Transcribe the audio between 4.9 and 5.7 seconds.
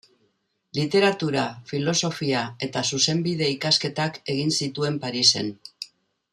Parisen.